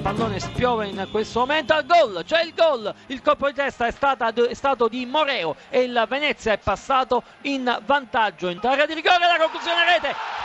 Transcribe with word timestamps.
pallone 0.00 0.38
spiove 0.40 0.86
in 0.86 1.08
questo 1.10 1.40
momento. 1.40 1.74
Al 1.74 1.86
gol, 1.86 2.22
c'è 2.24 2.42
il 2.42 2.54
gol, 2.54 2.92
il 3.06 3.22
colpo 3.22 3.46
di 3.46 3.54
testa 3.54 3.86
è, 3.86 3.90
stata, 3.90 4.32
è 4.32 4.54
stato 4.54 4.88
di 4.88 5.04
Moreo 5.06 5.56
e 5.68 5.82
il 5.82 6.06
Venezia 6.08 6.52
è 6.52 6.58
passato 6.58 7.22
in 7.42 7.78
vantaggio. 7.84 8.48
In 8.48 8.60
area 8.62 8.86
di 8.86 8.94
rigore, 8.94 9.18
la 9.18 9.38
conclusione 9.38 9.84
rete 9.84 10.41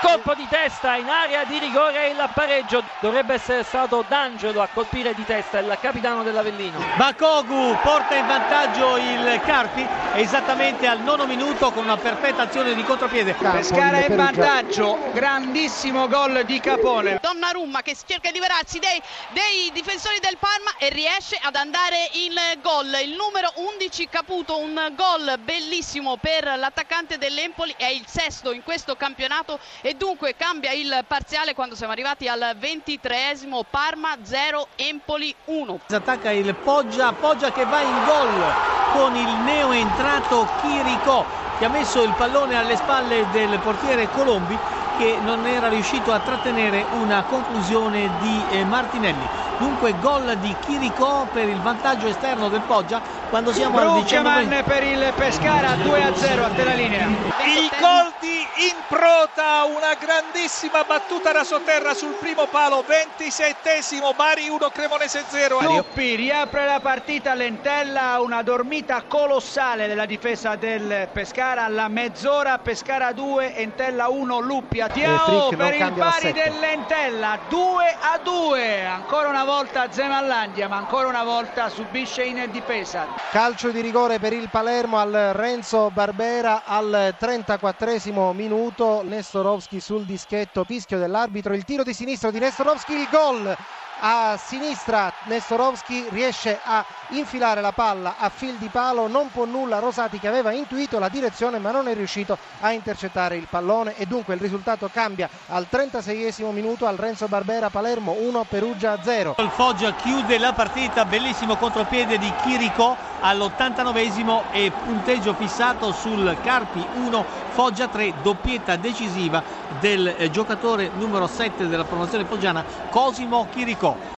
colpo 0.00 0.34
di 0.34 0.46
testa 0.48 0.96
in 0.96 1.08
area 1.08 1.44
di 1.44 1.58
rigore 1.58 2.08
il 2.08 2.30
pareggio 2.34 2.82
dovrebbe 3.00 3.34
essere 3.34 3.62
stato 3.62 4.04
D'Angelo 4.06 4.60
a 4.60 4.68
colpire 4.72 5.14
di 5.14 5.24
testa 5.24 5.58
il 5.58 5.78
capitano 5.80 6.22
dell'Avellino. 6.22 6.78
Bakogu 6.96 7.76
porta 7.82 8.14
in 8.14 8.26
vantaggio 8.26 8.96
il 8.96 9.40
Carpi 9.44 9.86
esattamente 10.14 10.86
al 10.86 11.00
nono 11.00 11.26
minuto 11.26 11.70
con 11.72 11.84
una 11.84 11.96
perfetta 11.96 12.42
azione 12.42 12.74
di 12.74 12.82
contropiede. 12.82 13.34
Pescara 13.34 14.04
in 14.04 14.16
vantaggio 14.16 14.98
grandissimo 15.12 16.08
gol 16.08 16.44
di 16.44 16.60
Capone. 16.60 17.18
Donnarumma 17.20 17.82
che 17.82 17.96
cerca 18.06 18.30
di 18.30 18.34
liberarsi 18.34 18.78
dei, 18.78 19.00
dei 19.32 19.70
difensori 19.72 20.18
del 20.20 20.36
Parma 20.38 20.76
e 20.78 20.90
riesce 20.90 21.38
ad 21.40 21.56
andare 21.56 22.10
in 22.12 22.34
gol. 22.62 22.86
Il 23.02 23.16
numero 23.16 23.52
11 23.54 24.08
Caputo 24.08 24.58
un 24.58 24.92
gol 24.94 25.38
bellissimo 25.40 26.16
per 26.16 26.44
l'attaccante 26.56 27.18
dell'Empoli 27.18 27.74
è 27.76 27.86
il 27.86 28.04
sesto 28.06 28.52
in 28.52 28.62
questo 28.62 28.96
campionato 28.96 29.58
e 29.86 29.94
dunque 29.94 30.34
cambia 30.36 30.72
il 30.72 31.04
parziale 31.06 31.54
quando 31.54 31.76
siamo 31.76 31.92
arrivati 31.92 32.26
al 32.26 32.56
ventitreesimo 32.58 33.62
Parma 33.70 34.16
0 34.20 34.66
Empoli 34.74 35.32
1 35.44 35.78
attacca 35.92 36.32
il 36.32 36.56
Poggia 36.56 37.12
Poggia 37.12 37.52
che 37.52 37.64
va 37.66 37.82
in 37.82 38.02
gol 38.02 38.52
con 38.92 39.14
il 39.14 39.32
neo 39.44 39.70
entrato 39.70 40.48
Chirico 40.60 41.24
che 41.56 41.66
ha 41.66 41.68
messo 41.68 42.02
il 42.02 42.14
pallone 42.16 42.56
alle 42.56 42.74
spalle 42.74 43.28
del 43.30 43.60
portiere 43.60 44.10
Colombi 44.10 44.58
che 44.98 45.18
non 45.22 45.46
era 45.46 45.68
riuscito 45.68 46.12
a 46.12 46.18
trattenere 46.18 46.84
una 46.98 47.22
conclusione 47.22 48.10
di 48.18 48.42
eh, 48.50 48.64
Martinelli 48.64 49.45
dunque 49.58 49.94
gol 50.00 50.36
di 50.38 50.54
Chirico 50.66 51.26
per 51.32 51.48
il 51.48 51.60
vantaggio 51.60 52.06
esterno 52.06 52.48
del 52.48 52.60
Poggia 52.60 53.00
quando 53.28 53.52
siamo 53.52 53.78
al 53.78 54.02
19 54.02 54.62
per 54.62 54.82
il 54.82 55.12
Pescara 55.16 55.74
2 55.74 56.02
a 56.02 56.14
0 56.14 56.44
a 56.44 56.48
te 56.48 56.64
la 56.64 56.74
linea. 56.74 57.06
Il 57.06 57.70
gol 57.78 58.12
di 58.20 58.46
Improta 58.58 59.64
una 59.64 59.94
grandissima 59.98 60.84
battuta 60.84 61.32
da 61.32 61.44
sotterra 61.44 61.92
sul 61.92 62.16
primo 62.18 62.46
palo 62.46 62.84
27esimo 62.88 64.14
Bari 64.14 64.48
1 64.48 64.70
Cremonese 64.70 65.24
0 65.28 65.60
Luppi 65.60 66.14
riapre 66.14 66.64
la 66.64 66.80
partita 66.80 67.34
Lentella 67.34 68.18
una 68.20 68.42
dormita 68.42 69.02
colossale 69.06 69.88
della 69.88 70.06
difesa 70.06 70.56
del 70.56 71.08
Pescara 71.12 71.64
alla 71.64 71.88
mezz'ora 71.88 72.58
Pescara 72.58 73.12
2 73.12 73.56
Entella 73.56 74.08
1 74.08 74.38
Luppi 74.40 74.80
a 74.80 74.88
Tiao 74.88 75.48
per 75.48 75.74
il 75.74 75.92
Bari 75.92 76.32
dell'Entella 76.32 77.38
2 77.48 77.96
a 78.00 78.18
2 78.22 78.86
ancora 78.86 79.28
una 79.28 79.44
volta 79.46 79.90
Zemallandia 79.90 80.68
ma 80.68 80.76
ancora 80.76 81.06
una 81.06 81.22
volta 81.22 81.70
subisce 81.70 82.24
in 82.24 82.46
difesa. 82.50 83.06
Calcio 83.30 83.70
di 83.70 83.80
rigore 83.80 84.18
per 84.18 84.32
il 84.32 84.50
Palermo 84.50 84.98
al 84.98 85.30
Renzo 85.32 85.90
Barbera 85.90 86.64
al 86.64 87.14
34esimo 87.18 88.34
minuto. 88.34 89.02
Nestorovski 89.04 89.80
sul 89.80 90.04
dischetto 90.04 90.64
fischio 90.64 90.98
dell'arbitro 90.98 91.54
il 91.54 91.64
tiro 91.64 91.84
di 91.84 91.94
sinistro 91.94 92.30
di 92.30 92.40
Nestorovski 92.40 92.92
il 92.92 93.08
gol 93.08 93.56
a 94.00 94.36
sinistra 94.36 95.12
Nestorovski 95.24 96.06
riesce 96.10 96.58
a 96.62 96.84
infilare 97.10 97.60
la 97.60 97.72
palla 97.72 98.16
a 98.18 98.28
fil 98.28 98.56
di 98.56 98.68
palo 98.68 99.06
non 99.06 99.30
può 99.30 99.44
nulla 99.44 99.78
Rosati 99.78 100.18
che 100.18 100.28
aveva 100.28 100.52
intuito 100.52 100.98
la 100.98 101.08
direzione 101.08 101.58
ma 101.58 101.70
non 101.70 101.88
è 101.88 101.94
riuscito 101.94 102.36
a 102.60 102.72
intercettare 102.72 103.36
il 103.36 103.46
pallone 103.48 103.96
e 103.96 104.06
dunque 104.06 104.34
il 104.34 104.40
risultato 104.40 104.90
cambia 104.92 105.28
al 105.48 105.66
36esimo 105.70 106.50
minuto 106.52 106.86
al 106.86 106.96
Renzo 106.96 107.26
Barbera 107.28 107.70
Palermo 107.70 108.16
1 108.18 108.44
Perugia 108.44 108.98
0 109.02 109.36
il 109.38 109.50
Foggia 109.50 109.94
chiude 109.94 110.38
la 110.38 110.52
partita 110.52 111.04
bellissimo 111.04 111.56
contropiede 111.56 112.18
di 112.18 112.30
Chirico 112.42 113.05
all'89esimo 113.20 114.42
e 114.52 114.70
punteggio 114.70 115.34
fissato 115.34 115.92
sul 115.92 116.36
Carpi 116.42 116.84
1 116.94 117.24
Foggia 117.50 117.88
3 117.88 118.14
doppietta 118.22 118.76
decisiva 118.76 119.42
del 119.80 120.14
eh, 120.16 120.30
giocatore 120.30 120.90
numero 120.96 121.26
7 121.26 121.68
della 121.68 121.84
promozione 121.84 122.24
foggiana 122.24 122.64
Cosimo 122.90 123.46
Chirico 123.50 124.14